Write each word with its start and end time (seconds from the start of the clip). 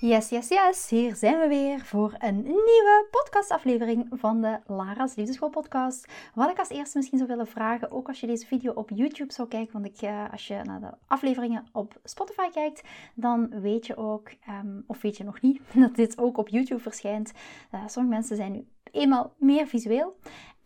Yes, 0.00 0.28
yes. 0.28 0.88
Hier 0.88 1.16
zijn 1.16 1.38
we 1.38 1.48
weer 1.48 1.80
voor 1.80 2.14
een 2.18 2.42
nieuwe 2.42 3.06
podcastaflevering 3.10 4.06
van 4.10 4.40
de 4.40 4.58
Lara's 4.66 5.14
Liefdeschool 5.14 5.48
podcast. 5.48 6.06
Wat 6.34 6.50
ik 6.50 6.58
als 6.58 6.68
eerste 6.68 6.96
misschien 6.96 7.18
zou 7.18 7.30
willen 7.30 7.46
vragen, 7.46 7.90
ook 7.90 8.08
als 8.08 8.20
je 8.20 8.26
deze 8.26 8.46
video 8.46 8.72
op 8.72 8.90
YouTube 8.94 9.32
zou 9.32 9.48
kijken, 9.48 9.72
want 9.72 9.86
ik, 9.86 10.02
uh, 10.02 10.32
als 10.32 10.46
je 10.46 10.60
naar 10.64 10.80
de 10.80 10.90
afleveringen 11.06 11.66
op 11.72 12.00
Spotify 12.04 12.50
kijkt, 12.50 12.82
dan 13.14 13.60
weet 13.60 13.86
je 13.86 13.96
ook, 13.96 14.30
um, 14.48 14.84
of 14.86 15.02
weet 15.02 15.16
je 15.16 15.24
nog 15.24 15.40
niet, 15.40 15.60
dat 15.74 15.94
dit 15.94 16.18
ook 16.18 16.38
op 16.38 16.48
YouTube 16.48 16.80
verschijnt. 16.80 17.32
Uh, 17.74 17.80
sommige 17.86 18.14
mensen 18.14 18.36
zijn 18.36 18.52
nu 18.52 18.66
eenmaal 18.92 19.34
meer 19.38 19.66
visueel. 19.66 20.16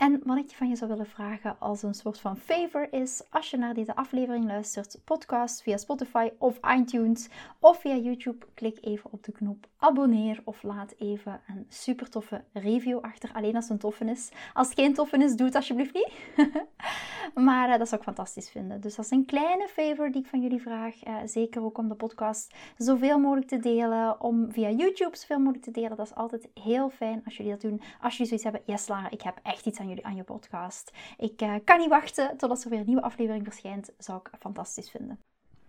En 0.03 0.21
wat 0.25 0.39
ik 0.39 0.51
van 0.51 0.69
je 0.69 0.77
zou 0.77 0.91
willen 0.91 1.07
vragen 1.07 1.57
als 1.59 1.83
een 1.83 1.95
soort 1.95 2.21
van 2.21 2.37
favor 2.37 2.93
is, 2.93 3.23
als 3.31 3.51
je 3.51 3.57
naar 3.57 3.75
deze 3.75 3.95
aflevering 3.97 4.45
luistert, 4.45 5.01
podcast 5.05 5.63
via 5.63 5.77
Spotify 5.77 6.31
of 6.39 6.59
iTunes 6.77 7.29
of 7.59 7.81
via 7.81 7.97
YouTube, 7.97 8.47
klik 8.55 8.79
even 8.81 9.13
op 9.13 9.25
de 9.25 9.33
knop 9.33 9.67
abonneer 9.79 10.41
of 10.45 10.63
laat 10.63 10.95
even 10.99 11.41
een 11.47 11.67
super 11.69 12.11
toffe 12.11 12.45
review 12.53 12.99
achter. 12.99 13.31
Alleen 13.33 13.55
als 13.55 13.65
het 13.65 13.73
een 13.73 13.79
toffe 13.79 14.05
is. 14.05 14.31
Als 14.53 14.69
het 14.69 14.79
geen 14.79 14.95
toffe 14.95 15.17
is, 15.17 15.37
doe 15.37 15.47
het 15.47 15.55
alsjeblieft 15.55 15.95
niet. 15.95 16.13
maar 17.47 17.69
uh, 17.69 17.79
dat 17.79 17.89
zou 17.89 18.01
ik 18.01 18.07
fantastisch 18.07 18.51
vinden. 18.51 18.81
Dus 18.81 18.95
dat 18.95 19.05
is 19.05 19.11
een 19.11 19.25
kleine 19.25 19.69
favor 19.69 20.13
die 20.13 20.23
ik 20.23 20.29
van 20.29 20.41
jullie 20.41 20.63
vraag. 20.63 21.07
Uh, 21.07 21.17
zeker 21.25 21.63
ook 21.63 21.79
om 21.79 21.89
de 21.89 21.95
podcast 21.95 22.55
zoveel 22.77 23.19
mogelijk 23.19 23.49
te 23.49 23.59
delen. 23.59 24.21
Om 24.21 24.53
via 24.53 24.71
YouTube 24.71 25.17
zoveel 25.17 25.39
mogelijk 25.39 25.65
te 25.65 25.71
delen. 25.71 25.97
Dat 25.97 26.07
is 26.07 26.15
altijd 26.15 26.49
heel 26.55 26.91
fijn 26.91 27.23
als 27.25 27.37
jullie 27.37 27.53
dat 27.53 27.61
doen. 27.61 27.81
Als 28.01 28.17
zoiets 28.27 28.45
hebben, 28.45 28.63
yes 28.67 28.89
Lara, 28.89 29.11
ik 29.11 29.23
heb 29.23 29.41
echt 29.43 29.67
iets 29.67 29.79
aan 29.79 29.89
jullie 29.89 30.07
aan 30.07 30.17
je 30.17 30.25
podcast. 30.25 30.91
Ik 31.17 31.43
uh, 31.43 31.55
kan 31.65 31.79
niet 31.79 31.89
wachten 31.89 32.37
totdat 32.37 32.65
er 32.65 32.71
weer 32.71 32.79
een 32.79 32.87
nieuwe 32.87 33.03
aflevering 33.03 33.45
verschijnt. 33.45 33.91
Zou 33.99 34.19
ik 34.19 34.31
fantastisch 34.39 34.91
vinden. 34.91 35.19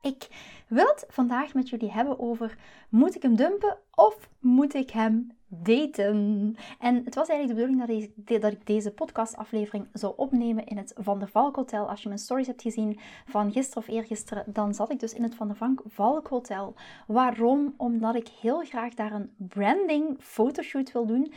Ik 0.03 0.27
wil 0.67 0.85
het 0.85 1.05
vandaag 1.09 1.53
met 1.53 1.69
jullie 1.69 1.91
hebben 1.91 2.19
over: 2.19 2.57
moet 2.89 3.15
ik 3.15 3.21
hem 3.21 3.35
dumpen 3.35 3.77
of 3.95 4.29
moet 4.39 4.73
ik 4.73 4.89
hem 4.89 5.31
daten? 5.47 6.55
En 6.79 7.01
het 7.05 7.15
was 7.15 7.27
eigenlijk 7.27 7.47
de 7.47 7.65
bedoeling 7.65 7.79
dat 7.79 8.29
ik, 8.29 8.41
dat 8.41 8.51
ik 8.51 8.65
deze 8.65 8.91
podcastaflevering 8.91 9.87
zou 9.93 10.13
opnemen 10.15 10.65
in 10.65 10.77
het 10.77 10.93
Van 10.97 11.19
der 11.19 11.27
Valk 11.27 11.55
Hotel. 11.55 11.89
Als 11.89 12.01
je 12.01 12.07
mijn 12.07 12.19
stories 12.19 12.47
hebt 12.47 12.61
gezien 12.61 12.99
van 13.25 13.51
gisteren 13.51 13.83
of 13.83 13.89
eergisteren, 13.95 14.43
dan 14.47 14.73
zat 14.73 14.91
ik 14.91 14.99
dus 14.99 15.13
in 15.13 15.23
het 15.23 15.35
Van 15.35 15.47
der 15.47 15.73
Valk 15.87 16.27
Hotel. 16.27 16.73
Waarom? 17.07 17.73
Omdat 17.77 18.15
ik 18.15 18.27
heel 18.41 18.59
graag 18.59 18.93
daar 18.93 19.11
een 19.11 19.31
branding 19.37 20.17
fotoshoot 20.19 20.91
wil 20.91 21.05
doen. 21.05 21.33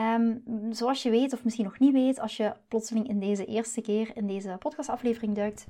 Um, 0.00 0.42
zoals 0.70 1.02
je 1.02 1.10
weet, 1.10 1.32
of 1.32 1.44
misschien 1.44 1.64
nog 1.64 1.78
niet 1.78 1.92
weet, 1.92 2.20
als 2.20 2.36
je 2.36 2.52
plotseling 2.68 3.08
in 3.08 3.20
deze 3.20 3.44
eerste 3.44 3.80
keer 3.80 4.10
in 4.14 4.26
deze 4.26 4.56
podcastaflevering 4.58 5.34
duikt, 5.34 5.66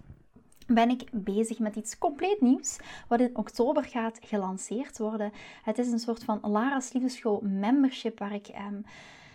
ben 0.68 0.90
ik 0.90 1.08
bezig 1.12 1.58
met 1.58 1.76
iets 1.76 1.98
compleet 1.98 2.40
nieuws, 2.40 2.78
wat 3.08 3.20
in 3.20 3.36
oktober 3.36 3.84
gaat 3.84 4.18
gelanceerd 4.22 4.98
worden. 4.98 5.32
Het 5.62 5.78
is 5.78 5.92
een 5.92 5.98
soort 5.98 6.24
van 6.24 6.38
Lara's 6.42 6.92
Liefdeschool 6.92 7.40
membership, 7.42 8.18
waar 8.18 8.34
ik 8.34 8.48
um, 8.48 8.84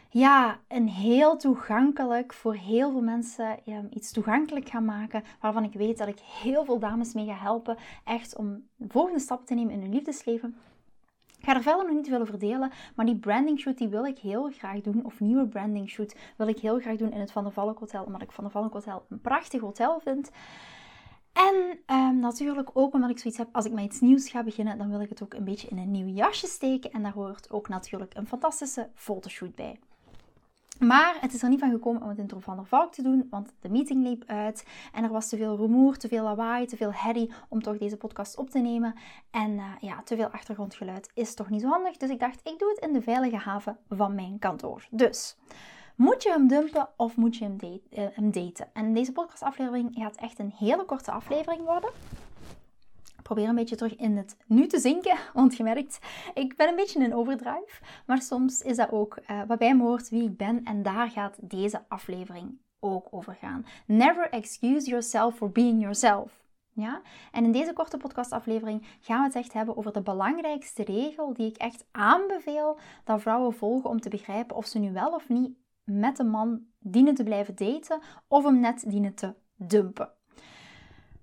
ja, 0.09 0.59
een 0.67 0.87
heel 0.89 1.37
toegankelijk, 1.37 2.33
voor 2.33 2.55
heel 2.55 2.91
veel 2.91 3.01
mensen 3.01 3.59
um, 3.65 3.87
iets 3.93 4.11
toegankelijk 4.11 4.69
ga 4.69 4.79
maken, 4.79 5.23
waarvan 5.39 5.63
ik 5.63 5.73
weet 5.73 5.97
dat 5.97 6.07
ik 6.07 6.19
heel 6.19 6.65
veel 6.65 6.79
dames 6.79 7.13
mee 7.13 7.25
ga 7.25 7.35
helpen, 7.35 7.77
echt 8.03 8.35
om 8.35 8.67
de 8.75 8.87
volgende 8.89 9.19
stap 9.19 9.45
te 9.45 9.53
nemen 9.53 9.73
in 9.73 9.81
hun 9.81 9.93
liefdesleven. 9.93 10.55
Ik 11.37 11.49
ga 11.49 11.55
er 11.55 11.61
verder 11.61 11.85
nog 11.85 11.95
niet 11.95 12.09
willen 12.09 12.27
verdelen, 12.27 12.71
maar 12.95 13.05
die 13.05 13.15
branding 13.15 13.59
shoot 13.59 13.77
die 13.77 13.87
wil 13.87 14.05
ik 14.05 14.19
heel 14.19 14.49
graag 14.49 14.81
doen, 14.81 15.05
of 15.05 15.19
nieuwe 15.19 15.47
branding 15.47 15.89
shoot 15.89 16.15
wil 16.37 16.47
ik 16.47 16.59
heel 16.59 16.79
graag 16.79 16.97
doen 16.97 17.11
in 17.11 17.19
het 17.19 17.31
Van 17.31 17.43
der 17.43 17.53
Valk 17.53 17.79
Hotel, 17.79 18.03
omdat 18.03 18.21
ik 18.21 18.31
Van 18.31 18.43
der 18.43 18.53
Valk 18.53 18.73
Hotel 18.73 19.05
een 19.09 19.21
prachtig 19.21 19.61
hotel 19.61 19.99
vind. 19.99 20.31
En 21.33 21.79
um, 21.95 22.19
natuurlijk 22.19 22.69
ook 22.73 22.93
omdat 22.93 23.09
ik 23.09 23.19
zoiets 23.19 23.39
heb, 23.39 23.49
als 23.51 23.65
ik 23.65 23.71
met 23.71 23.83
iets 23.83 23.99
nieuws 23.99 24.29
ga 24.29 24.43
beginnen, 24.43 24.77
dan 24.77 24.89
wil 24.89 25.01
ik 25.01 25.09
het 25.09 25.23
ook 25.23 25.33
een 25.33 25.43
beetje 25.43 25.67
in 25.67 25.77
een 25.77 25.91
nieuw 25.91 26.07
jasje 26.07 26.47
steken. 26.47 26.91
En 26.91 27.03
daar 27.03 27.13
hoort 27.13 27.51
ook 27.51 27.69
natuurlijk 27.69 28.13
een 28.15 28.27
fantastische 28.27 28.89
fotoshoot 28.95 29.55
bij. 29.55 29.79
Maar 30.79 31.17
het 31.19 31.33
is 31.33 31.43
er 31.43 31.49
niet 31.49 31.59
van 31.59 31.71
gekomen 31.71 32.01
om 32.01 32.09
het 32.09 32.17
in 32.17 32.29
Van 32.39 32.55
der 32.55 32.65
Valk 32.65 32.93
te 32.93 33.01
doen, 33.01 33.27
want 33.29 33.53
de 33.59 33.69
meeting 33.69 34.03
liep 34.03 34.23
uit 34.25 34.65
en 34.93 35.03
er 35.03 35.09
was 35.09 35.29
te 35.29 35.37
veel 35.37 35.57
rumoer, 35.57 35.97
te 35.97 36.07
veel 36.07 36.23
lawaai, 36.23 36.65
te 36.65 36.77
veel 36.77 36.93
herrie 36.93 37.31
om 37.49 37.61
toch 37.61 37.77
deze 37.77 37.97
podcast 37.97 38.37
op 38.37 38.49
te 38.49 38.59
nemen. 38.59 38.95
En 39.31 39.51
uh, 39.51 39.65
ja, 39.79 40.01
te 40.03 40.15
veel 40.15 40.27
achtergrondgeluid 40.27 41.11
is 41.13 41.33
toch 41.33 41.49
niet 41.49 41.61
zo 41.61 41.67
handig. 41.67 41.97
Dus 41.97 42.09
ik 42.09 42.19
dacht, 42.19 42.39
ik 42.43 42.59
doe 42.59 42.69
het 42.69 42.79
in 42.79 42.93
de 42.93 43.01
veilige 43.01 43.37
haven 43.37 43.77
van 43.89 44.15
mijn 44.15 44.39
kantoor. 44.39 44.87
Dus 44.91 45.37
moet 45.95 46.23
je 46.23 46.29
hem 46.29 46.47
dumpen 46.47 46.89
of 46.97 47.15
moet 47.15 47.37
je 47.37 47.49
uh, 47.49 48.03
hem 48.13 48.31
daten? 48.31 48.67
En 48.73 48.93
deze 48.93 49.11
podcastaflevering 49.11 49.89
gaat 49.93 50.15
echt 50.15 50.39
een 50.39 50.53
hele 50.57 50.85
korte 50.85 51.11
aflevering 51.11 51.63
worden. 51.65 51.89
Ik 53.17 53.29
probeer 53.29 53.49
een 53.49 53.55
beetje 53.55 53.75
terug 53.75 53.95
in 53.95 54.17
het 54.17 54.37
nu 54.47 54.67
te 54.67 54.79
zinken, 54.79 55.17
want 55.33 55.57
je 55.57 55.63
merkt, 55.63 55.99
ik 56.33 56.55
ben 56.55 56.67
een 56.67 56.75
beetje 56.75 57.03
in 57.03 57.15
overdrive. 57.15 57.81
Maar 58.05 58.21
soms 58.21 58.61
is 58.61 58.77
dat 58.77 58.91
ook 58.91 59.19
uh, 59.31 59.41
wat 59.47 59.59
bij 59.59 59.75
me 59.75 59.83
hoort, 59.83 60.09
wie 60.09 60.23
ik 60.23 60.37
ben. 60.37 60.63
En 60.63 60.83
daar 60.83 61.09
gaat 61.09 61.37
deze 61.41 61.81
aflevering 61.87 62.59
ook 62.79 63.07
over 63.11 63.35
gaan. 63.35 63.65
Never 63.85 64.29
excuse 64.29 64.89
yourself 64.89 65.35
for 65.35 65.51
being 65.51 65.81
yourself. 65.81 66.43
Ja? 66.73 67.01
En 67.31 67.43
in 67.43 67.51
deze 67.51 67.73
korte 67.73 67.97
podcastaflevering 67.97 68.87
gaan 68.99 69.19
we 69.19 69.25
het 69.25 69.35
echt 69.35 69.53
hebben 69.53 69.77
over 69.77 69.93
de 69.93 70.01
belangrijkste 70.01 70.83
regel 70.83 71.33
die 71.33 71.47
ik 71.47 71.57
echt 71.57 71.85
aanbeveel 71.91 72.77
dat 73.03 73.21
vrouwen 73.21 73.53
volgen 73.53 73.89
om 73.89 73.99
te 73.99 74.09
begrijpen 74.09 74.55
of 74.55 74.65
ze 74.65 74.79
nu 74.79 74.91
wel 74.91 75.11
of 75.11 75.29
niet 75.29 75.57
met 75.83 76.19
een 76.19 76.29
man 76.29 76.61
dienen 76.79 77.15
te 77.15 77.23
blijven 77.23 77.55
daten 77.55 77.99
of 78.27 78.43
hem 78.43 78.59
net 78.59 78.83
dienen 78.87 79.13
te 79.13 79.33
dumpen. 79.55 80.09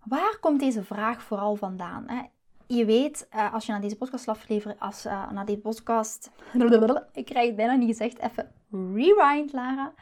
Waar 0.05 0.39
komt 0.41 0.61
deze 0.61 0.85
vraag 0.85 1.23
vooral 1.23 1.57
vandaan? 1.57 2.09
Hè? 2.09 2.23
Je 2.67 2.85
weet, 2.85 3.27
eh, 3.31 3.55
als 3.55 3.67
je 3.67 3.73
naar 3.73 3.81
deze 3.81 3.97
podcast 3.97 4.29
aflevert, 4.29 4.81
als 4.81 5.07
uh, 5.07 5.31
naar 5.31 5.45
deze 5.45 5.59
podcast, 5.59 6.31
ik 7.13 7.25
krijg 7.25 7.47
het 7.47 7.57
bijna 7.57 7.75
niet 7.75 7.89
gezegd, 7.89 8.19
even 8.19 8.53
rewind, 8.71 9.53
Lara. 9.53 9.93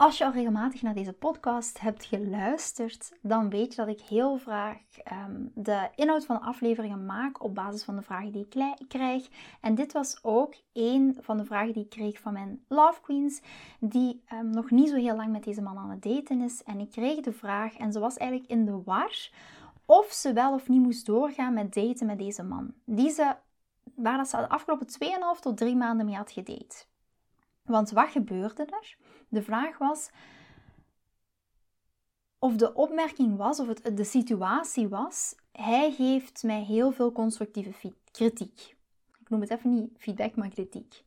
Als 0.00 0.18
je 0.18 0.24
al 0.24 0.32
regelmatig 0.32 0.82
naar 0.82 0.94
deze 0.94 1.12
podcast 1.12 1.80
hebt 1.80 2.04
geluisterd, 2.04 3.12
dan 3.20 3.50
weet 3.50 3.74
je 3.74 3.84
dat 3.84 3.88
ik 3.88 4.00
heel 4.00 4.36
vaak 4.36 4.82
um, 5.12 5.52
de 5.54 5.88
inhoud 5.94 6.24
van 6.24 6.36
de 6.36 6.42
afleveringen 6.42 7.06
maak 7.06 7.42
op 7.42 7.54
basis 7.54 7.84
van 7.84 7.96
de 7.96 8.02
vragen 8.02 8.32
die 8.32 8.46
ik 8.48 8.88
krijg. 8.88 9.28
En 9.60 9.74
dit 9.74 9.92
was 9.92 10.18
ook 10.22 10.54
een 10.72 11.18
van 11.20 11.36
de 11.36 11.44
vragen 11.44 11.72
die 11.72 11.82
ik 11.84 11.90
kreeg 11.90 12.18
van 12.18 12.32
mijn 12.32 12.64
Love 12.68 13.00
Queens, 13.00 13.40
die 13.80 14.22
um, 14.32 14.50
nog 14.50 14.70
niet 14.70 14.88
zo 14.88 14.96
heel 14.96 15.16
lang 15.16 15.32
met 15.32 15.44
deze 15.44 15.62
man 15.62 15.78
aan 15.78 15.90
het 15.90 16.02
daten 16.02 16.40
is. 16.40 16.62
En 16.62 16.80
ik 16.80 16.90
kreeg 16.90 17.20
de 17.20 17.32
vraag, 17.32 17.76
en 17.76 17.92
ze 17.92 17.98
was 17.98 18.16
eigenlijk 18.16 18.50
in 18.50 18.64
de 18.64 18.82
war, 18.84 19.30
of 19.84 20.12
ze 20.12 20.32
wel 20.32 20.54
of 20.54 20.68
niet 20.68 20.82
moest 20.82 21.06
doorgaan 21.06 21.54
met 21.54 21.74
daten 21.74 22.06
met 22.06 22.18
deze 22.18 22.42
man. 22.42 22.72
Die 22.84 23.10
ze, 23.10 23.34
waar 23.94 24.16
dat 24.16 24.28
ze 24.28 24.36
de 24.36 24.48
afgelopen 24.48 24.86
2,5 25.36 25.40
tot 25.40 25.56
3 25.56 25.76
maanden 25.76 26.06
mee 26.06 26.16
had 26.16 26.32
gedate. 26.32 26.84
Want 27.64 27.90
wat 27.90 28.08
gebeurde 28.08 28.64
er? 28.64 28.96
De 29.30 29.42
vraag 29.42 29.78
was 29.78 30.10
of 32.40 32.56
de 32.56 32.74
opmerking 32.74 33.36
was, 33.36 33.60
of 33.60 33.66
het 33.66 33.96
de 33.96 34.04
situatie 34.04 34.88
was, 34.88 35.34
hij 35.52 35.92
geeft 35.92 36.42
mij 36.42 36.62
heel 36.62 36.92
veel 36.92 37.12
constructieve 37.12 37.92
kritiek. 38.10 38.76
Ik 39.20 39.28
noem 39.28 39.40
het 39.40 39.50
even 39.50 39.74
niet 39.74 39.90
feedback, 39.98 40.36
maar 40.36 40.48
kritiek. 40.48 41.04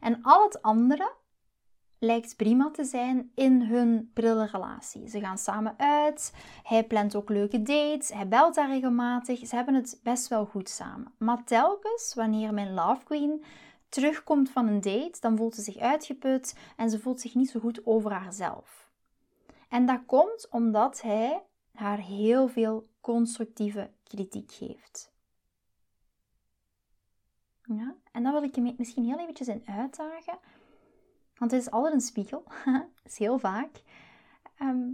En 0.00 0.18
al 0.22 0.42
het 0.42 0.62
andere 0.62 1.12
lijkt 1.98 2.36
prima 2.36 2.70
te 2.70 2.84
zijn 2.84 3.30
in 3.34 3.62
hun 3.62 4.10
prille 4.12 4.46
relatie. 4.46 5.08
Ze 5.08 5.20
gaan 5.20 5.38
samen 5.38 5.74
uit, 5.78 6.34
hij 6.62 6.84
plant 6.84 7.14
ook 7.14 7.28
leuke 7.28 7.62
dates, 7.62 8.12
hij 8.12 8.28
belt 8.28 8.54
daar 8.54 8.68
regelmatig, 8.68 9.46
ze 9.46 9.54
hebben 9.54 9.74
het 9.74 10.00
best 10.02 10.28
wel 10.28 10.44
goed 10.44 10.68
samen. 10.68 11.12
Maar 11.18 11.44
telkens 11.44 12.14
wanneer 12.14 12.54
mijn 12.54 12.74
love 12.74 13.04
queen 13.04 13.44
terugkomt 13.92 14.50
van 14.50 14.66
een 14.66 14.80
date, 14.80 15.20
dan 15.20 15.36
voelt 15.36 15.54
ze 15.54 15.62
zich 15.62 15.76
uitgeput 15.76 16.56
en 16.76 16.90
ze 16.90 17.00
voelt 17.00 17.20
zich 17.20 17.34
niet 17.34 17.50
zo 17.50 17.60
goed 17.60 17.86
over 17.86 18.12
haarzelf. 18.12 18.90
En 19.68 19.86
dat 19.86 20.00
komt 20.06 20.48
omdat 20.50 21.00
hij 21.00 21.42
haar 21.72 21.98
heel 21.98 22.48
veel 22.48 22.88
constructieve 23.00 23.90
kritiek 24.02 24.52
geeft. 24.52 25.12
Ja? 27.62 27.94
En 28.12 28.22
dan 28.22 28.32
wil 28.32 28.42
ik 28.42 28.54
je 28.54 28.74
misschien 28.76 29.04
heel 29.04 29.18
eventjes 29.18 29.48
in 29.48 29.62
uitdagen. 29.66 30.38
Want 31.34 31.50
het 31.50 31.60
is 31.60 31.70
altijd 31.70 31.94
een 31.94 32.00
spiegel. 32.00 32.44
dat 32.64 32.86
is 33.12 33.18
heel 33.18 33.38
vaak. 33.38 33.82
Ehm, 34.58 34.88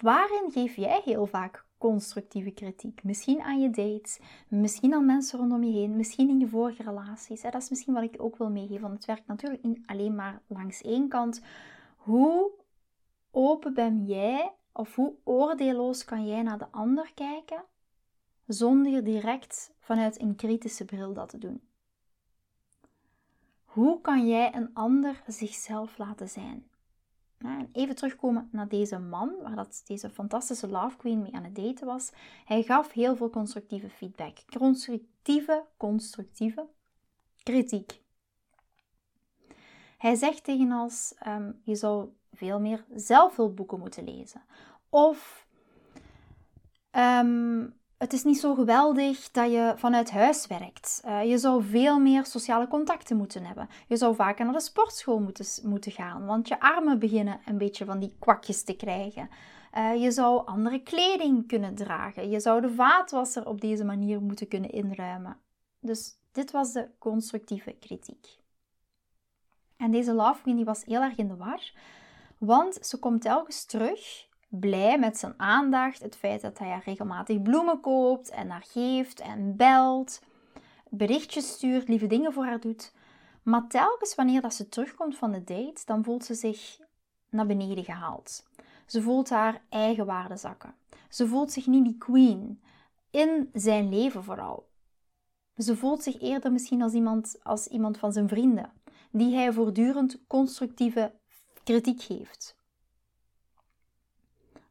waarin 0.00 0.50
geef 0.50 0.76
jij 0.76 1.00
heel 1.04 1.26
vaak 1.26 1.66
constructieve 1.78 2.50
kritiek? 2.50 3.02
Misschien 3.02 3.40
aan 3.40 3.60
je 3.60 3.70
dates, 3.70 4.18
misschien 4.48 4.94
aan 4.94 5.06
mensen 5.06 5.38
rondom 5.38 5.64
je 5.64 5.72
heen, 5.72 5.96
misschien 5.96 6.28
in 6.28 6.38
je 6.38 6.48
vorige 6.48 6.82
relaties. 6.82 7.42
Dat 7.42 7.54
is 7.54 7.68
misschien 7.68 7.94
wat 7.94 8.02
ik 8.02 8.14
ook 8.18 8.36
wil 8.36 8.50
meegeven, 8.50 8.80
want 8.80 8.94
het 8.94 9.04
werkt 9.04 9.26
natuurlijk 9.26 9.62
niet 9.62 9.80
alleen 9.86 10.14
maar 10.14 10.42
langs 10.46 10.82
één 10.82 11.08
kant. 11.08 11.42
Hoe 11.96 12.50
open 13.30 13.74
ben 13.74 14.04
jij 14.04 14.52
of 14.72 14.94
hoe 14.94 15.14
oordeelloos 15.24 16.04
kan 16.04 16.26
jij 16.26 16.42
naar 16.42 16.58
de 16.58 16.70
ander 16.70 17.12
kijken 17.14 17.64
zonder 18.46 19.04
direct 19.04 19.72
vanuit 19.78 20.20
een 20.20 20.36
kritische 20.36 20.84
bril 20.84 21.12
dat 21.12 21.28
te 21.28 21.38
doen? 21.38 21.60
Hoe 23.64 24.00
kan 24.00 24.28
jij 24.28 24.54
een 24.54 24.74
ander 24.74 25.22
zichzelf 25.26 25.98
laten 25.98 26.28
zijn? 26.28 26.66
En 27.38 27.68
even 27.72 27.94
terugkomen 27.94 28.48
naar 28.52 28.68
deze 28.68 28.98
man, 28.98 29.32
waar 29.42 29.56
dat 29.56 29.82
deze 29.86 30.10
fantastische 30.10 30.68
love 30.68 30.96
queen 30.96 31.22
mee 31.22 31.34
aan 31.34 31.44
het 31.44 31.54
daten 31.54 31.86
was. 31.86 32.10
Hij 32.44 32.62
gaf 32.62 32.92
heel 32.92 33.16
veel 33.16 33.30
constructieve 33.30 33.90
feedback. 33.90 34.38
Constructieve, 34.58 35.64
constructieve 35.76 36.66
kritiek. 37.42 38.00
Hij 39.98 40.14
zegt 40.14 40.44
tegen 40.44 40.72
ons, 40.72 41.14
ehm, 41.18 41.52
je 41.62 41.74
zou 41.74 42.08
veel 42.32 42.60
meer 42.60 42.84
zelfhulpboeken 42.94 43.78
moeten 43.78 44.04
lezen. 44.04 44.42
Of 44.88 45.46
ehm, 46.90 47.66
het 47.98 48.12
is 48.12 48.24
niet 48.24 48.38
zo 48.38 48.54
geweldig 48.54 49.30
dat 49.30 49.50
je 49.50 49.72
vanuit 49.76 50.10
huis 50.10 50.46
werkt. 50.46 51.02
Uh, 51.04 51.24
je 51.24 51.38
zou 51.38 51.64
veel 51.64 51.98
meer 51.98 52.26
sociale 52.26 52.68
contacten 52.68 53.16
moeten 53.16 53.44
hebben. 53.44 53.68
Je 53.86 53.96
zou 53.96 54.14
vaker 54.14 54.44
naar 54.44 54.54
de 54.54 54.60
sportschool 54.60 55.20
moeten, 55.20 55.46
moeten 55.62 55.92
gaan, 55.92 56.26
want 56.26 56.48
je 56.48 56.60
armen 56.60 56.98
beginnen 56.98 57.40
een 57.46 57.58
beetje 57.58 57.84
van 57.84 57.98
die 57.98 58.16
kwakjes 58.18 58.64
te 58.64 58.76
krijgen. 58.76 59.28
Uh, 59.76 60.02
je 60.02 60.10
zou 60.10 60.46
andere 60.46 60.82
kleding 60.82 61.46
kunnen 61.46 61.74
dragen. 61.74 62.30
Je 62.30 62.40
zou 62.40 62.60
de 62.60 62.70
vaatwasser 62.70 63.46
op 63.46 63.60
deze 63.60 63.84
manier 63.84 64.20
moeten 64.20 64.48
kunnen 64.48 64.70
inruimen. 64.70 65.36
Dus 65.80 66.18
dit 66.32 66.50
was 66.50 66.72
de 66.72 66.88
constructieve 66.98 67.72
kritiek. 67.72 68.26
En 69.76 69.90
deze 69.90 70.12
love 70.12 70.42
queen 70.42 70.56
die 70.56 70.64
was 70.64 70.84
heel 70.84 71.02
erg 71.02 71.16
in 71.16 71.28
de 71.28 71.36
war, 71.36 71.72
want 72.38 72.78
ze 72.82 72.98
komt 72.98 73.22
telkens 73.22 73.64
terug 73.64 74.27
blij 74.48 74.98
met 74.98 75.18
zijn 75.18 75.34
aandacht. 75.36 76.02
Het 76.02 76.16
feit 76.16 76.40
dat 76.40 76.58
hij 76.58 76.68
haar 76.68 76.82
regelmatig 76.84 77.42
bloemen 77.42 77.80
koopt 77.80 78.30
en 78.30 78.50
haar 78.50 78.64
geeft 78.68 79.20
en 79.20 79.56
belt, 79.56 80.22
berichtjes 80.88 81.48
stuurt, 81.48 81.88
lieve 81.88 82.06
dingen 82.06 82.32
voor 82.32 82.44
haar 82.44 82.60
doet. 82.60 82.92
Maar 83.42 83.68
telkens 83.68 84.14
wanneer 84.14 84.40
dat 84.40 84.54
ze 84.54 84.68
terugkomt 84.68 85.16
van 85.16 85.32
de 85.32 85.44
date, 85.44 85.82
dan 85.84 86.04
voelt 86.04 86.24
ze 86.24 86.34
zich 86.34 86.80
naar 87.30 87.46
beneden 87.46 87.84
gehaald. 87.84 88.48
Ze 88.86 89.02
voelt 89.02 89.30
haar 89.30 89.62
eigen 89.68 90.06
waarde 90.06 90.36
zakken. 90.36 90.74
Ze 91.08 91.26
voelt 91.26 91.52
zich 91.52 91.66
niet 91.66 91.84
die 91.84 91.98
queen. 91.98 92.62
In 93.10 93.50
zijn 93.52 93.88
leven 93.88 94.24
vooral. 94.24 94.66
Ze 95.56 95.76
voelt 95.76 96.02
zich 96.02 96.20
eerder 96.20 96.52
misschien 96.52 96.82
als 96.82 96.92
iemand, 96.92 97.38
als 97.42 97.66
iemand 97.66 97.98
van 97.98 98.12
zijn 98.12 98.28
vrienden, 98.28 98.72
die 99.10 99.34
hij 99.34 99.52
voortdurend 99.52 100.26
constructieve 100.26 101.12
kritiek 101.64 102.02
geeft. 102.02 102.57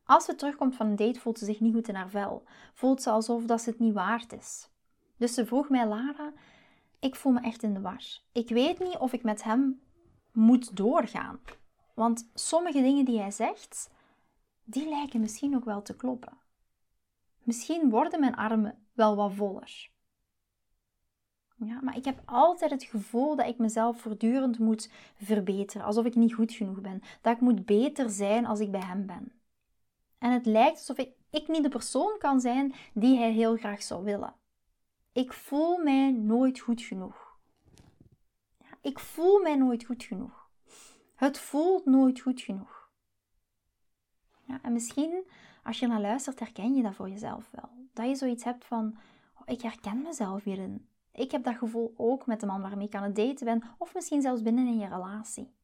Als 0.08 0.26
ze 0.26 0.36
terugkomt 0.36 0.76
van 0.76 0.88
een 0.88 0.96
date, 0.96 1.20
voelt 1.20 1.40
ze 1.40 1.46
zich 1.46 1.60
niet 1.60 1.74
goed 1.74 1.88
in 1.88 1.96
haar 1.96 2.10
vel. 2.10 2.44
Voelt 2.74 3.02
ze 3.02 3.10
alsof 3.10 3.46
dat 3.46 3.62
ze 3.62 3.70
het 3.70 3.80
niet 3.80 3.94
waard 3.94 4.34
is. 4.34 4.70
Dus 5.18 5.34
ze 5.34 5.46
vroeg 5.46 5.70
mij, 5.70 5.88
Lara, 5.88 6.34
ik 7.00 7.16
voel 7.16 7.32
me 7.32 7.40
echt 7.42 7.64
in 7.64 7.74
de 7.74 7.82
war. 7.82 8.04
Ik 8.32 8.50
weet 8.50 8.80
niet 8.80 8.98
of 8.98 9.14
ik 9.14 9.24
met 9.24 9.44
hem 9.44 9.82
moet 10.32 10.76
doorgaan. 10.76 11.40
Want 11.94 12.30
sommige 12.34 12.82
dingen 12.82 13.06
die 13.06 13.20
hij 13.20 13.32
zegt, 13.32 13.90
die 14.64 14.90
lijken 14.90 15.20
misschien 15.20 15.56
ook 15.56 15.66
wel 15.66 15.82
te 15.82 15.96
kloppen. 15.96 16.38
Misschien 17.44 17.90
worden 17.90 18.20
mijn 18.20 18.36
armen 18.36 18.78
wel 18.94 19.16
wat 19.16 19.34
voller. 19.34 19.90
Ja, 21.56 21.80
maar 21.82 21.98
ik 21.98 22.06
heb 22.06 22.22
altijd 22.26 22.72
het 22.72 22.84
gevoel 22.84 23.36
dat 23.36 23.48
ik 23.48 23.58
mezelf 23.58 24.02
voortdurend 24.02 24.60
moet 24.60 24.92
verbeteren, 25.16 25.86
alsof 25.86 26.06
ik 26.06 26.16
niet 26.16 26.34
goed 26.34 26.52
genoeg 26.52 26.82
ben. 26.82 27.02
Dat 27.22 27.34
ik 27.36 27.42
moet 27.42 27.66
beter 27.66 28.10
zijn 28.10 28.46
als 28.46 28.60
ik 28.60 28.72
bij 28.72 28.84
hem 28.86 29.06
ben. 29.06 29.32
En 30.18 30.32
het 30.32 30.46
lijkt 30.46 30.78
alsof 30.78 30.98
ik, 30.98 31.12
ik 31.30 31.48
niet 31.48 31.64
de 31.64 31.70
persoon 31.70 32.16
kan 32.20 32.40
zijn 32.40 32.74
die 32.94 33.18
hij 33.18 33.32
heel 33.32 33.56
graag 33.56 33.84
zou 33.84 34.04
willen. 34.04 34.36
Ik 35.12 35.34
voel 35.34 35.78
mij 35.78 36.12
nooit 36.12 36.60
goed 36.60 36.82
genoeg. 36.82 37.38
Ik 38.82 39.00
voel 39.00 39.42
mij 39.42 39.56
nooit 39.56 39.86
goed 39.86 40.04
genoeg. 40.04 40.50
Het 41.16 41.40
voelt 41.40 41.86
nooit 41.86 42.20
goed 42.20 42.42
genoeg. 42.42 42.90
Ja, 44.44 44.60
en 44.62 44.74
misschien, 44.74 45.24
als 45.64 45.80
je 45.80 45.88
naar 45.88 46.02
luistert, 46.02 46.40
herken 46.40 46.76
je 46.76 46.84
dat 46.84 46.96
voor 46.96 47.10
jezelf 47.10 47.50
wel. 47.52 47.70
Dat 47.94 48.08
je 48.08 48.16
zoiets 48.16 48.44
hebt 48.44 48.66
van, 48.66 48.98
oh, 49.36 49.42
ik 49.46 49.62
herken 49.62 50.02
mezelf 50.02 50.44
hierin. 50.44 50.88
Ik 51.12 51.32
heb 51.32 51.44
dat 51.44 51.56
gevoel 51.56 51.94
ook 51.98 52.26
met 52.26 52.40
de 52.40 52.46
man 52.46 52.62
waarmee 52.62 52.88
ik 52.88 52.96
aan 52.96 53.04
het 53.04 53.16
daten 53.16 53.46
ben, 53.46 53.64
of 53.78 53.94
misschien 53.94 54.22
zelfs 54.22 54.42
binnen 54.42 54.68
in 54.68 54.78
je 54.78 54.88
relatie. 54.88 55.56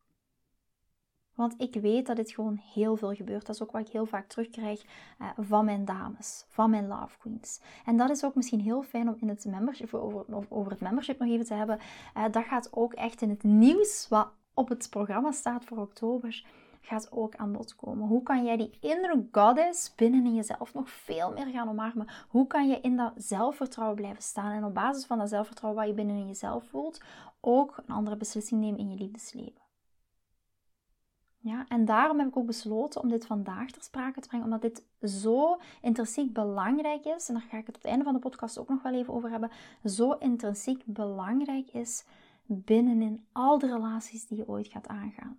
Want 1.35 1.53
ik 1.57 1.73
weet 1.73 2.05
dat 2.05 2.15
dit 2.15 2.31
gewoon 2.31 2.61
heel 2.73 2.95
veel 2.95 3.13
gebeurt. 3.13 3.45
Dat 3.45 3.55
is 3.55 3.63
ook 3.63 3.71
wat 3.71 3.81
ik 3.81 3.93
heel 3.93 4.05
vaak 4.05 4.27
terugkrijg 4.27 4.83
uh, 5.21 5.27
van 5.37 5.65
mijn 5.65 5.85
dames, 5.85 6.45
van 6.47 6.69
mijn 6.69 6.87
love 6.87 7.17
queens. 7.17 7.61
En 7.85 7.97
dat 7.97 8.09
is 8.09 8.23
ook 8.23 8.35
misschien 8.35 8.61
heel 8.61 8.83
fijn 8.83 9.07
om 9.07 9.15
in 9.19 9.29
het 9.29 9.45
membership, 9.45 9.93
over, 9.93 10.25
over 10.49 10.71
het 10.71 10.81
membership 10.81 11.19
nog 11.19 11.29
even 11.29 11.45
te 11.45 11.53
hebben. 11.53 11.79
Uh, 12.17 12.23
dat 12.31 12.43
gaat 12.43 12.69
ook 12.71 12.93
echt 12.93 13.21
in 13.21 13.29
het 13.29 13.43
nieuws 13.43 14.07
wat 14.09 14.27
op 14.53 14.69
het 14.69 14.87
programma 14.89 15.31
staat 15.31 15.65
voor 15.65 15.77
oktober 15.77 16.43
gaat 16.85 17.11
ook 17.11 17.35
aan 17.35 17.51
bod 17.51 17.75
komen. 17.75 18.07
Hoe 18.07 18.23
kan 18.23 18.45
jij 18.45 18.57
die 18.57 18.77
inner 18.79 19.25
goddess 19.31 19.95
binnen 19.95 20.25
in 20.25 20.35
jezelf 20.35 20.73
nog 20.73 20.89
veel 20.89 21.31
meer 21.31 21.47
gaan 21.47 21.69
omarmen? 21.69 22.07
Hoe 22.27 22.47
kan 22.47 22.67
je 22.67 22.79
in 22.81 22.97
dat 22.97 23.13
zelfvertrouwen 23.15 23.97
blijven 23.97 24.23
staan 24.23 24.51
en 24.51 24.63
op 24.63 24.73
basis 24.73 25.05
van 25.05 25.17
dat 25.17 25.29
zelfvertrouwen 25.29 25.81
wat 25.81 25.89
je 25.89 25.95
binnen 25.95 26.15
in 26.15 26.27
jezelf 26.27 26.63
voelt, 26.63 27.01
ook 27.39 27.77
een 27.85 27.95
andere 27.95 28.15
beslissing 28.15 28.61
nemen 28.61 28.79
in 28.79 28.89
je 28.89 28.97
liefdesleven? 28.97 29.62
Ja, 31.45 31.65
en 31.67 31.85
daarom 31.85 32.19
heb 32.19 32.27
ik 32.27 32.37
ook 32.37 32.45
besloten 32.45 33.01
om 33.01 33.09
dit 33.09 33.25
vandaag 33.25 33.71
ter 33.71 33.83
sprake 33.83 34.21
te 34.21 34.27
brengen, 34.27 34.45
omdat 34.45 34.61
dit 34.61 34.83
zo 35.01 35.57
intrinsiek 35.81 36.33
belangrijk 36.33 37.05
is, 37.05 37.27
en 37.27 37.33
daar 37.33 37.43
ga 37.49 37.57
ik 37.57 37.65
het 37.65 37.75
op 37.75 37.81
het 37.81 37.91
einde 37.91 38.03
van 38.03 38.13
de 38.13 38.19
podcast 38.19 38.57
ook 38.57 38.69
nog 38.69 38.81
wel 38.81 38.93
even 38.93 39.13
over 39.13 39.29
hebben, 39.29 39.51
zo 39.85 40.11
intrinsiek 40.11 40.85
belangrijk 40.85 41.73
is 41.73 42.05
binnenin 42.45 43.25
al 43.31 43.59
de 43.59 43.67
relaties 43.67 44.25
die 44.25 44.37
je 44.37 44.47
ooit 44.47 44.67
gaat 44.67 44.87
aangaan. 44.87 45.37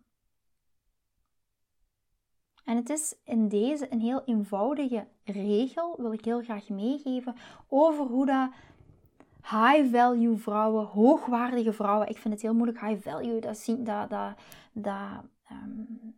En 2.65 2.77
het 2.77 2.91
is 2.91 3.17
in 3.25 3.49
deze 3.49 3.93
een 3.93 4.01
heel 4.01 4.25
eenvoudige 4.25 5.07
regel, 5.25 5.95
wil 5.99 6.13
ik 6.13 6.25
heel 6.25 6.43
graag 6.43 6.69
meegeven, 6.69 7.35
over 7.69 8.05
hoe 8.05 8.27
dat 8.27 8.51
high 9.43 9.91
value 9.91 10.37
vrouwen, 10.37 10.87
hoogwaardige 10.87 11.73
vrouwen, 11.73 12.09
ik 12.09 12.19
vind 12.19 12.35
het 12.35 12.43
heel 12.43 12.55
moeilijk 12.55 12.81
high 12.81 13.03
value, 13.03 13.41
dat, 13.41 13.65
dat, 13.85 14.11
dat, 14.11 14.35
dat 14.73 15.33
um, 15.63 16.15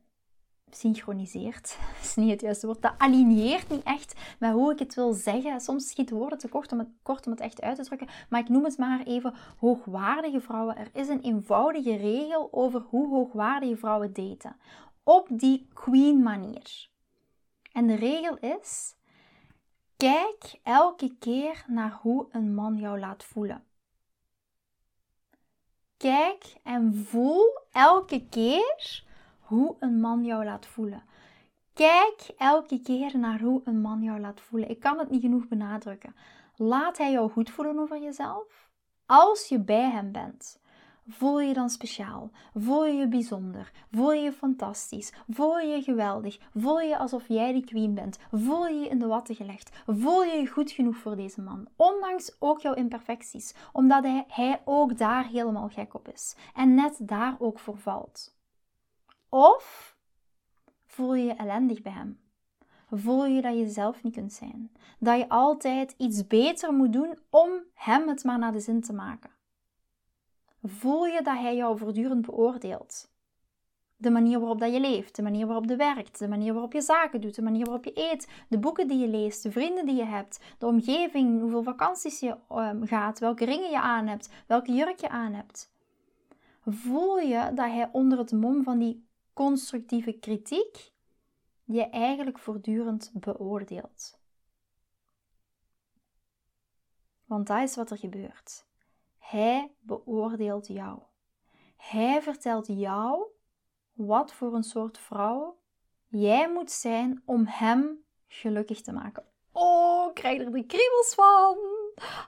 synchroniseert. 0.70 1.78
Is 2.02 2.14
niet 2.14 2.30
het 2.30 2.40
juiste 2.40 2.66
woord. 2.66 2.82
Dat 2.82 2.94
aligneert 2.98 3.68
niet 3.68 3.82
echt 3.82 4.20
met 4.38 4.52
hoe 4.52 4.72
ik 4.72 4.78
het 4.78 4.94
wil 4.94 5.12
zeggen. 5.12 5.60
Soms 5.60 5.88
schieten 5.88 6.16
woorden 6.16 6.38
te 6.38 6.48
kort 6.48 6.72
om, 6.72 6.78
het, 6.78 6.88
kort 7.02 7.26
om 7.26 7.32
het 7.32 7.40
echt 7.40 7.60
uit 7.60 7.76
te 7.76 7.84
drukken. 7.84 8.08
Maar 8.28 8.40
ik 8.40 8.48
noem 8.48 8.64
het 8.64 8.78
maar 8.78 9.02
even 9.02 9.34
hoogwaardige 9.58 10.40
vrouwen. 10.40 10.76
Er 10.76 10.88
is 10.92 11.08
een 11.08 11.20
eenvoudige 11.20 11.96
regel 11.96 12.48
over 12.52 12.80
hoe 12.80 13.08
hoogwaardige 13.08 13.76
vrouwen 13.76 14.12
daten. 14.12 14.56
Op 15.02 15.28
die 15.30 15.68
queen 15.72 16.22
manier. 16.22 16.88
En 17.72 17.86
de 17.86 17.94
regel 17.94 18.36
is: 18.36 18.94
kijk 19.96 20.60
elke 20.62 21.16
keer 21.18 21.64
naar 21.66 21.98
hoe 22.02 22.26
een 22.30 22.54
man 22.54 22.76
jou 22.76 22.98
laat 22.98 23.24
voelen. 23.24 23.64
Kijk 25.96 26.56
en 26.62 26.94
voel 26.94 27.60
elke 27.72 28.26
keer 28.28 29.04
hoe 29.46 29.76
een 29.78 30.00
man 30.00 30.24
jou 30.24 30.44
laat 30.44 30.66
voelen. 30.66 31.02
Kijk 31.74 32.30
elke 32.36 32.80
keer 32.80 33.18
naar 33.18 33.40
hoe 33.40 33.60
een 33.64 33.80
man 33.80 34.02
jou 34.02 34.20
laat 34.20 34.40
voelen. 34.40 34.68
Ik 34.68 34.80
kan 34.80 34.98
het 34.98 35.10
niet 35.10 35.20
genoeg 35.20 35.48
benadrukken. 35.48 36.14
Laat 36.56 36.98
hij 36.98 37.12
jou 37.12 37.30
goed 37.30 37.50
voelen 37.50 37.78
over 37.78 38.02
jezelf? 38.02 38.68
Als 39.06 39.48
je 39.48 39.60
bij 39.60 39.90
hem 39.90 40.12
bent, 40.12 40.60
voel 41.08 41.40
je 41.40 41.48
je 41.48 41.54
dan 41.54 41.70
speciaal? 41.70 42.30
Voel 42.54 42.86
je 42.86 42.92
je 42.92 43.08
bijzonder? 43.08 43.72
Voel 43.90 44.12
je 44.12 44.22
je 44.22 44.32
fantastisch? 44.32 45.12
Voel 45.28 45.58
je 45.58 45.66
je 45.66 45.82
geweldig? 45.82 46.38
Voel 46.54 46.80
je 46.80 46.98
alsof 46.98 47.28
jij 47.28 47.52
de 47.52 47.64
queen 47.64 47.94
bent? 47.94 48.18
Voel 48.32 48.66
je 48.66 48.80
je 48.80 48.88
in 48.88 48.98
de 48.98 49.06
watten 49.06 49.34
gelegd? 49.34 49.70
Voel 49.86 50.22
je 50.22 50.36
je 50.40 50.46
goed 50.46 50.70
genoeg 50.70 50.96
voor 50.96 51.16
deze 51.16 51.40
man? 51.40 51.68
Ondanks 51.76 52.36
ook 52.38 52.60
jouw 52.60 52.74
imperfecties, 52.74 53.54
omdat 53.72 54.02
hij, 54.02 54.24
hij 54.28 54.62
ook 54.64 54.98
daar 54.98 55.26
helemaal 55.26 55.68
gek 55.68 55.94
op 55.94 56.08
is 56.08 56.36
en 56.54 56.74
net 56.74 56.98
daar 57.00 57.36
ook 57.38 57.58
voor 57.58 57.78
valt. 57.78 58.35
Of 59.38 59.96
voel 60.86 61.14
je 61.14 61.24
je 61.24 61.34
ellendig 61.34 61.82
bij 61.82 61.92
hem? 61.92 62.20
Voel 62.90 63.26
je 63.26 63.42
dat 63.42 63.58
je 63.58 63.68
zelf 63.68 64.02
niet 64.02 64.14
kunt 64.14 64.32
zijn? 64.32 64.72
Dat 64.98 65.18
je 65.18 65.28
altijd 65.28 65.94
iets 65.98 66.26
beter 66.26 66.72
moet 66.72 66.92
doen 66.92 67.18
om 67.30 67.50
hem 67.74 68.08
het 68.08 68.24
maar 68.24 68.38
naar 68.38 68.52
de 68.52 68.60
zin 68.60 68.80
te 68.80 68.92
maken? 68.92 69.30
Voel 70.62 71.06
je 71.06 71.22
dat 71.22 71.36
hij 71.36 71.56
jou 71.56 71.78
voortdurend 71.78 72.26
beoordeelt? 72.26 73.10
De 73.96 74.10
manier 74.10 74.38
waarop 74.38 74.60
dat 74.60 74.72
je 74.72 74.80
leeft, 74.80 75.16
de 75.16 75.22
manier 75.22 75.46
waarop 75.46 75.64
je 75.64 75.76
werkt, 75.76 76.18
de 76.18 76.28
manier 76.28 76.52
waarop 76.52 76.72
je 76.72 76.80
zaken 76.80 77.20
doet, 77.20 77.34
de 77.34 77.42
manier 77.42 77.64
waarop 77.64 77.84
je 77.84 78.10
eet, 78.10 78.28
de 78.48 78.58
boeken 78.58 78.88
die 78.88 78.98
je 78.98 79.08
leest, 79.08 79.42
de 79.42 79.50
vrienden 79.50 79.86
die 79.86 79.96
je 79.96 80.04
hebt, 80.04 80.40
de 80.58 80.66
omgeving, 80.66 81.40
hoeveel 81.40 81.62
vakanties 81.62 82.20
je 82.20 82.36
um, 82.50 82.86
gaat, 82.86 83.18
welke 83.18 83.44
ringen 83.44 83.70
je 83.70 83.80
aan 83.80 84.06
hebt, 84.06 84.30
welke 84.46 84.72
jurk 84.72 85.00
je 85.00 85.08
aan 85.08 85.32
hebt. 85.32 85.74
Voel 86.64 87.18
je 87.18 87.50
dat 87.54 87.66
hij 87.66 87.88
onder 87.92 88.18
het 88.18 88.32
mom 88.32 88.62
van 88.62 88.78
die 88.78 89.05
constructieve 89.36 90.12
kritiek 90.12 90.92
je 91.64 91.82
eigenlijk 91.82 92.38
voortdurend 92.38 93.10
beoordeelt? 93.14 94.18
Want 97.24 97.46
dat 97.46 97.62
is 97.62 97.76
wat 97.76 97.90
er 97.90 97.98
gebeurt. 97.98 98.66
Hij 99.18 99.74
beoordeelt 99.80 100.66
jou. 100.66 101.02
Hij 101.76 102.22
vertelt 102.22 102.66
jou 102.66 103.26
wat 103.92 104.32
voor 104.32 104.54
een 104.54 104.62
soort 104.62 104.98
vrouw 104.98 105.58
jij 106.06 106.52
moet 106.52 106.70
zijn 106.70 107.22
om 107.24 107.46
hem 107.46 108.04
gelukkig 108.26 108.82
te 108.82 108.92
maken. 108.92 109.24
Oh, 109.52 110.08
ik 110.08 110.14
krijg 110.14 110.40
er 110.40 110.52
de 110.52 110.66
kriebels 110.66 111.14
van 111.14 111.58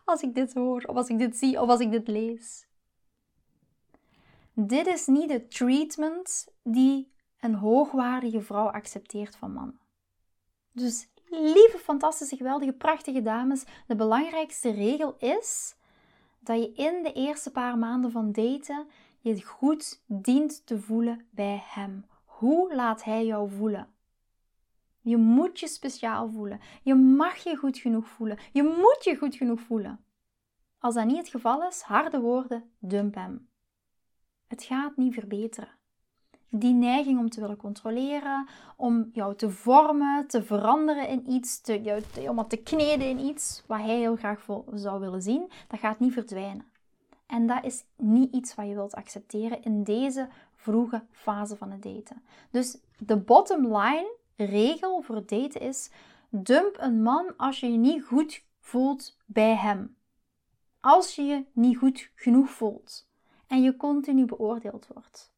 als 0.04 0.22
ik 0.22 0.34
dit 0.34 0.54
hoor, 0.54 0.82
of 0.82 0.96
als 0.96 1.08
ik 1.08 1.18
dit 1.18 1.36
zie, 1.36 1.60
of 1.60 1.68
als 1.68 1.80
ik 1.80 1.90
dit 1.90 2.08
lees. 2.08 2.67
Dit 4.60 4.86
is 4.86 5.06
niet 5.06 5.28
de 5.28 5.48
treatment 5.48 6.48
die 6.62 7.12
een 7.40 7.54
hoogwaardige 7.54 8.40
vrouw 8.40 8.70
accepteert 8.70 9.36
van 9.36 9.52
mannen. 9.52 9.80
Dus 10.72 11.08
lieve, 11.30 11.78
fantastische, 11.78 12.36
geweldige, 12.36 12.72
prachtige 12.72 13.22
dames, 13.22 13.64
de 13.86 13.96
belangrijkste 13.96 14.70
regel 14.70 15.16
is 15.18 15.76
dat 16.38 16.58
je 16.58 16.72
in 16.72 17.02
de 17.02 17.12
eerste 17.12 17.50
paar 17.50 17.78
maanden 17.78 18.10
van 18.10 18.32
daten 18.32 18.86
je 19.20 19.42
goed 19.42 20.02
dient 20.06 20.66
te 20.66 20.80
voelen 20.80 21.26
bij 21.30 21.62
hem. 21.64 22.06
Hoe 22.24 22.74
laat 22.74 23.04
hij 23.04 23.26
jou 23.26 23.50
voelen? 23.50 23.88
Je 25.00 25.16
moet 25.16 25.60
je 25.60 25.68
speciaal 25.68 26.30
voelen. 26.30 26.60
Je 26.82 26.94
mag 26.94 27.36
je 27.36 27.56
goed 27.56 27.78
genoeg 27.78 28.08
voelen. 28.08 28.38
Je 28.52 28.62
moet 28.62 29.04
je 29.04 29.16
goed 29.16 29.34
genoeg 29.34 29.60
voelen. 29.60 30.04
Als 30.78 30.94
dat 30.94 31.06
niet 31.06 31.16
het 31.16 31.28
geval 31.28 31.68
is, 31.68 31.80
harde 31.80 32.20
woorden, 32.20 32.70
dump 32.78 33.14
hem. 33.14 33.48
Het 34.49 34.62
gaat 34.62 34.97
niet 34.97 35.14
verbeteren. 35.14 35.69
Die 36.50 36.75
neiging 36.75 37.19
om 37.19 37.31
te 37.31 37.40
willen 37.40 37.57
controleren, 37.57 38.49
om 38.76 39.11
jou 39.12 39.37
te 39.37 39.50
vormen, 39.50 40.26
te 40.26 40.43
veranderen 40.43 41.09
in 41.09 41.31
iets, 41.31 41.61
te, 41.61 41.83
jou, 41.83 42.02
om 42.28 42.49
te 42.49 42.57
kneden 42.57 43.09
in 43.09 43.19
iets 43.19 43.62
wat 43.67 43.78
hij 43.78 43.97
heel 43.97 44.17
graag 44.17 44.47
zou 44.75 45.00
willen 45.00 45.23
zien, 45.23 45.50
dat 45.69 45.81
gaat 45.81 45.99
niet 45.99 46.12
verdwijnen. 46.12 46.67
En 47.26 47.47
dat 47.47 47.64
is 47.64 47.85
niet 47.97 48.35
iets 48.35 48.55
wat 48.55 48.67
je 48.67 48.75
wilt 48.75 48.95
accepteren 48.95 49.62
in 49.62 49.85
deze 49.85 50.28
vroege 50.55 51.05
fase 51.11 51.57
van 51.57 51.71
het 51.71 51.83
daten. 51.83 52.23
Dus 52.50 52.78
de 52.99 53.17
bottom 53.17 53.76
line 53.76 54.17
regel 54.37 55.02
voor 55.02 55.14
het 55.14 55.28
daten 55.28 55.61
is: 55.61 55.90
dump 56.28 56.76
een 56.78 57.02
man 57.02 57.37
als 57.37 57.61
je 57.61 57.73
je 57.73 57.78
niet 57.78 58.05
goed 58.05 58.45
voelt 58.61 59.17
bij 59.26 59.57
hem. 59.57 59.97
Als 60.81 61.14
je 61.14 61.23
je 61.23 61.45
niet 61.52 61.76
goed 61.76 62.11
genoeg 62.14 62.50
voelt 62.50 63.07
en 63.49 63.62
je 63.62 63.76
continu 63.76 64.25
beoordeeld 64.25 64.87
wordt. 64.93 65.33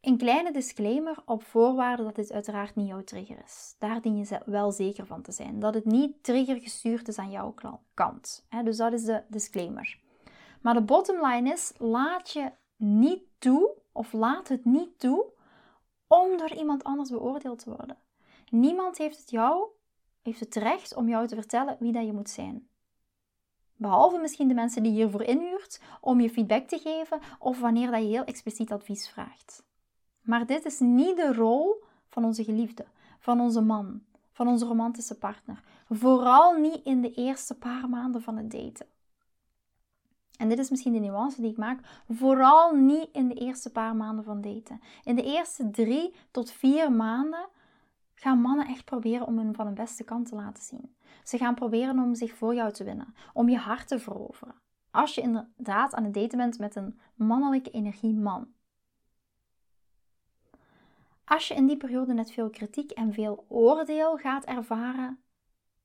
Een 0.00 0.16
kleine 0.16 0.52
disclaimer 0.52 1.22
op 1.24 1.42
voorwaarde 1.42 2.02
dat 2.02 2.14
dit 2.14 2.32
uiteraard 2.32 2.74
niet 2.74 2.88
jouw 2.88 3.04
trigger 3.04 3.38
is. 3.44 3.74
Daar 3.78 4.00
dien 4.00 4.16
je 4.16 4.40
wel 4.44 4.72
zeker 4.72 5.06
van 5.06 5.22
te 5.22 5.32
zijn. 5.32 5.60
Dat 5.60 5.74
het 5.74 5.84
niet 5.84 6.22
triggergestuurd 6.22 7.08
is 7.08 7.18
aan 7.18 7.30
jouw 7.30 7.54
kant. 7.94 8.46
Dus 8.64 8.76
dat 8.76 8.92
is 8.92 9.04
de 9.04 9.22
disclaimer. 9.28 9.98
Maar 10.60 10.74
de 10.74 10.82
bottom 10.82 11.26
line 11.26 11.52
is, 11.52 11.72
laat 11.78 12.30
je 12.30 12.52
niet 12.76 13.22
toe, 13.38 13.70
of 13.92 14.12
laat 14.12 14.48
het 14.48 14.64
niet 14.64 14.98
toe, 14.98 15.24
om 16.06 16.36
door 16.36 16.52
iemand 16.52 16.84
anders 16.84 17.10
beoordeeld 17.10 17.58
te 17.58 17.76
worden. 17.76 17.98
Niemand 18.50 18.98
heeft 18.98 19.18
het 19.18 19.30
jou, 19.30 19.68
heeft 20.22 20.40
het 20.40 20.54
recht 20.54 20.94
om 20.94 21.08
jou 21.08 21.26
te 21.26 21.34
vertellen 21.34 21.76
wie 21.80 21.92
dat 21.92 22.04
je 22.04 22.12
moet 22.12 22.30
zijn. 22.30 22.68
Behalve 23.76 24.18
misschien 24.18 24.48
de 24.48 24.54
mensen 24.54 24.82
die 24.82 24.92
hiervoor 24.92 25.22
inhuurt 25.22 25.80
om 26.00 26.20
je 26.20 26.30
feedback 26.30 26.68
te 26.68 26.78
geven 26.78 27.20
of 27.38 27.60
wanneer 27.60 27.90
dat 27.90 28.00
je 28.00 28.06
heel 28.06 28.24
expliciet 28.24 28.72
advies 28.72 29.08
vraagt. 29.08 29.62
Maar 30.22 30.46
dit 30.46 30.64
is 30.64 30.80
niet 30.80 31.16
de 31.16 31.32
rol 31.34 31.84
van 32.08 32.24
onze 32.24 32.44
geliefde, 32.44 32.86
van 33.18 33.40
onze 33.40 33.60
man, 33.60 34.02
van 34.32 34.48
onze 34.48 34.66
romantische 34.66 35.18
partner. 35.18 35.62
Vooral 35.90 36.52
niet 36.52 36.80
in 36.84 37.00
de 37.00 37.12
eerste 37.12 37.54
paar 37.54 37.88
maanden 37.88 38.22
van 38.22 38.36
het 38.36 38.50
daten. 38.50 38.86
En 40.36 40.48
dit 40.48 40.58
is 40.58 40.70
misschien 40.70 40.92
de 40.92 40.98
nuance 40.98 41.40
die 41.40 41.50
ik 41.50 41.56
maak. 41.56 42.02
Vooral 42.08 42.74
niet 42.74 43.08
in 43.12 43.28
de 43.28 43.34
eerste 43.34 43.72
paar 43.72 43.96
maanden 43.96 44.24
van 44.24 44.40
daten. 44.40 44.80
In 45.04 45.16
de 45.16 45.22
eerste 45.22 45.70
drie 45.70 46.14
tot 46.30 46.50
vier 46.50 46.92
maanden 46.92 47.48
gaan 48.14 48.40
mannen 48.40 48.66
echt 48.66 48.84
proberen 48.84 49.26
om 49.26 49.38
hun 49.38 49.54
van 49.54 49.66
hun 49.66 49.74
beste 49.74 50.04
kant 50.04 50.28
te 50.28 50.34
laten 50.34 50.62
zien. 50.62 50.94
Ze 51.24 51.38
gaan 51.38 51.54
proberen 51.54 51.98
om 51.98 52.14
zich 52.14 52.34
voor 52.34 52.54
jou 52.54 52.72
te 52.72 52.84
winnen, 52.84 53.14
om 53.32 53.48
je 53.48 53.58
hart 53.58 53.88
te 53.88 53.98
veroveren. 53.98 54.54
Als 54.90 55.14
je 55.14 55.20
inderdaad 55.20 55.94
aan 55.94 56.04
het 56.04 56.14
daten 56.14 56.38
bent 56.38 56.58
met 56.58 56.76
een 56.76 57.00
mannelijke 57.14 57.70
energie 57.70 58.14
man. 58.14 58.48
Als 61.24 61.48
je 61.48 61.54
in 61.54 61.66
die 61.66 61.76
periode 61.76 62.12
net 62.12 62.32
veel 62.32 62.50
kritiek 62.50 62.90
en 62.90 63.12
veel 63.12 63.44
oordeel 63.48 64.16
gaat 64.16 64.44
ervaren, 64.44 65.18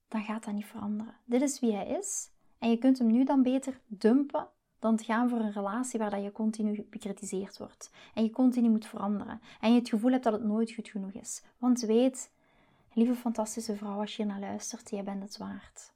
dan 0.08 0.24
gaat 0.24 0.44
dat 0.44 0.54
niet 0.54 0.66
veranderen. 0.66 1.16
Dit 1.26 1.42
is 1.42 1.60
wie 1.60 1.76
hij 1.76 1.88
is 1.88 2.32
en 2.60 2.70
je 2.70 2.78
kunt 2.78 2.98
hem 2.98 3.12
nu 3.12 3.24
dan 3.24 3.44
beter 3.44 3.80
dumpen 3.88 4.48
dan 4.82 4.96
te 4.96 5.04
gaan 5.04 5.30
voor 5.30 5.40
een 5.40 5.52
relatie 5.52 6.00
waar 6.00 6.10
dat 6.10 6.24
je 6.24 6.32
continu 6.32 6.88
bekritiseerd 6.90 7.58
wordt. 7.58 7.92
En 8.14 8.24
je 8.24 8.30
continu 8.30 8.70
moet 8.70 8.86
veranderen. 8.86 9.42
En 9.60 9.74
je 9.74 9.80
het 9.80 9.90
gevoel 9.90 10.12
hebt 10.12 10.24
dat 10.24 10.34
het 10.34 10.44
nooit 10.44 10.72
goed 10.72 10.88
genoeg 10.88 11.12
is. 11.12 11.44
Want 11.58 11.82
weet, 11.82 12.32
lieve 12.94 13.16
fantastische 13.16 13.76
vrouw, 13.76 14.00
als 14.00 14.16
je 14.16 14.26
naar 14.26 14.40
luistert, 14.40 14.90
jij 14.90 15.04
bent 15.04 15.24
het 15.24 15.38
waard. 15.38 15.94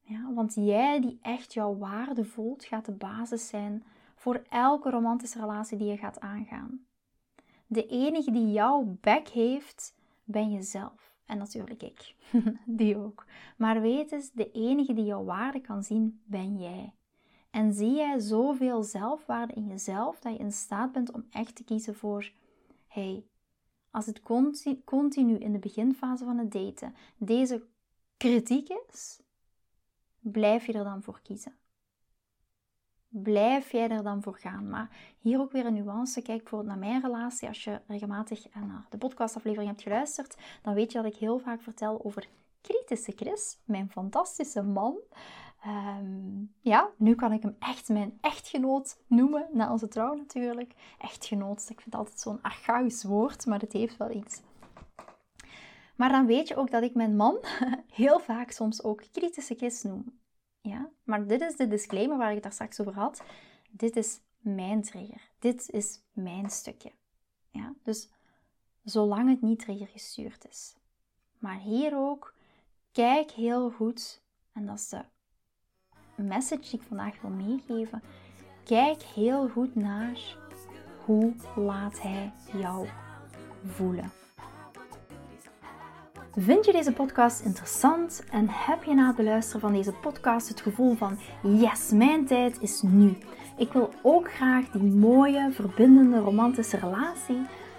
Ja, 0.00 0.32
want 0.34 0.54
jij 0.54 1.00
die 1.00 1.18
echt 1.22 1.52
jouw 1.52 1.76
waarde 1.76 2.24
voelt, 2.24 2.64
gaat 2.64 2.84
de 2.84 2.92
basis 2.92 3.48
zijn 3.48 3.84
voor 4.14 4.42
elke 4.48 4.90
romantische 4.90 5.38
relatie 5.38 5.78
die 5.78 5.86
je 5.86 5.96
gaat 5.96 6.20
aangaan. 6.20 6.86
De 7.66 7.86
enige 7.86 8.30
die 8.30 8.52
jouw 8.52 8.96
bek 9.00 9.28
heeft, 9.28 9.94
ben 10.24 10.52
jezelf. 10.52 11.14
En 11.26 11.38
natuurlijk 11.38 11.82
ik. 11.82 12.14
die 12.66 12.96
ook. 12.96 13.26
Maar 13.56 13.80
weet 13.80 14.12
eens, 14.12 14.30
de 14.30 14.50
enige 14.50 14.92
die 14.92 15.04
jouw 15.04 15.24
waarde 15.24 15.60
kan 15.60 15.82
zien, 15.82 16.20
ben 16.24 16.58
jij. 16.58 16.94
En 17.50 17.72
zie 17.72 17.94
jij 17.94 18.18
zoveel 18.18 18.82
zelfwaarde 18.82 19.52
in 19.52 19.66
jezelf 19.66 20.20
dat 20.20 20.32
je 20.32 20.38
in 20.38 20.52
staat 20.52 20.92
bent 20.92 21.12
om 21.12 21.26
echt 21.30 21.54
te 21.54 21.64
kiezen 21.64 21.94
voor: 21.94 22.32
hey, 22.86 23.24
als 23.92 24.06
het 24.06 24.22
continu 24.84 25.38
in 25.38 25.52
de 25.52 25.58
beginfase 25.58 26.24
van 26.24 26.38
het 26.38 26.52
daten 26.52 26.94
deze 27.16 27.62
kritiek 28.16 28.68
is, 28.88 29.20
blijf 30.20 30.66
je 30.66 30.72
er 30.72 30.84
dan 30.84 31.02
voor 31.02 31.20
kiezen 31.22 31.54
blijf 33.12 33.72
jij 33.72 33.88
er 33.88 34.02
dan 34.02 34.22
voor 34.22 34.36
gaan. 34.36 34.68
Maar 34.68 34.90
hier 35.18 35.40
ook 35.40 35.52
weer 35.52 35.66
een 35.66 35.74
nuance. 35.74 36.22
Kijk 36.22 36.38
bijvoorbeeld 36.38 36.70
naar 36.70 36.88
mijn 36.88 37.00
relatie. 37.02 37.48
Als 37.48 37.64
je 37.64 37.80
regelmatig 37.86 38.54
naar 38.54 38.86
de 38.90 38.98
podcastaflevering 38.98 39.70
hebt 39.70 39.82
geluisterd, 39.82 40.36
dan 40.62 40.74
weet 40.74 40.92
je 40.92 41.02
dat 41.02 41.12
ik 41.12 41.18
heel 41.18 41.38
vaak 41.38 41.62
vertel 41.62 42.04
over 42.04 42.28
kritische 42.62 43.12
Chris, 43.16 43.58
mijn 43.64 43.90
fantastische 43.90 44.62
man. 44.62 44.96
Ehm, 45.62 46.44
ja, 46.60 46.90
nu 46.96 47.14
kan 47.14 47.32
ik 47.32 47.42
hem 47.42 47.56
echt 47.58 47.88
mijn 47.88 48.18
echtgenoot 48.20 48.98
noemen, 49.06 49.48
na 49.52 49.72
onze 49.72 49.88
trouw 49.88 50.14
natuurlijk. 50.14 50.74
Echtgenoot, 50.98 51.60
ik 51.60 51.66
vind 51.80 51.84
het 51.84 51.94
altijd 51.94 52.20
zo'n 52.20 52.42
archaïs 52.42 53.04
woord, 53.04 53.46
maar 53.46 53.60
het 53.60 53.72
heeft 53.72 53.96
wel 53.96 54.10
iets. 54.10 54.42
Maar 55.96 56.08
dan 56.08 56.26
weet 56.26 56.48
je 56.48 56.56
ook 56.56 56.70
dat 56.70 56.82
ik 56.82 56.94
mijn 56.94 57.16
man 57.16 57.38
heel 58.02 58.20
vaak 58.20 58.50
soms 58.50 58.82
ook 58.82 59.02
kritische 59.12 59.54
Chris 59.54 59.82
noem. 59.82 60.20
Ja? 60.60 60.90
Maar 61.02 61.26
dit 61.26 61.40
is 61.40 61.56
de 61.56 61.68
disclaimer 61.68 62.16
waar 62.16 62.28
ik 62.28 62.34
het 62.34 62.42
daar 62.42 62.52
straks 62.52 62.80
over 62.80 62.94
had. 62.94 63.22
Dit 63.70 63.96
is 63.96 64.20
mijn 64.38 64.82
trigger. 64.82 65.30
Dit 65.38 65.70
is 65.70 66.00
mijn 66.12 66.50
stukje. 66.50 66.92
Ja? 67.50 67.74
Dus 67.82 68.10
zolang 68.84 69.28
het 69.28 69.42
niet 69.42 69.58
triggergestuurd 69.58 70.48
is. 70.48 70.76
Maar 71.38 71.58
hier 71.58 71.96
ook, 71.96 72.34
kijk 72.92 73.30
heel 73.30 73.70
goed, 73.70 74.22
en 74.52 74.66
dat 74.66 74.76
is 74.76 74.88
de 74.88 76.22
message 76.22 76.60
die 76.60 76.80
ik 76.80 76.86
vandaag 76.88 77.20
wil 77.20 77.30
meegeven. 77.30 78.02
Kijk 78.64 79.02
heel 79.02 79.48
goed 79.48 79.74
naar 79.74 80.36
hoe 81.04 81.34
laat 81.56 82.02
hij 82.02 82.32
jou 82.52 82.88
voelen. 83.64 84.10
Vind 86.36 86.64
je 86.64 86.72
deze 86.72 86.92
podcast 86.92 87.44
interessant 87.44 88.24
en 88.30 88.46
heb 88.48 88.84
je 88.84 88.94
na 88.94 89.06
het 89.06 89.16
beluisteren 89.16 89.60
van 89.60 89.72
deze 89.72 89.92
podcast 89.92 90.48
het 90.48 90.60
gevoel 90.60 90.94
van 90.94 91.18
yes, 91.42 91.90
mijn 91.90 92.26
tijd 92.26 92.60
is 92.60 92.82
nu. 92.82 93.16
Ik 93.56 93.72
wil 93.72 93.90
ook 94.02 94.32
graag 94.32 94.70
die 94.70 94.92
mooie, 94.92 95.50
verbindende, 95.52 96.18
romantische 96.18 96.76
relatie. 96.76 97.46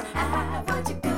I 0.00 0.64
want 0.68 0.88
your 0.88 1.11